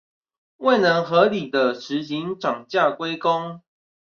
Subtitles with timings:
[0.57, 3.61] 未能合理的實行漲價歸公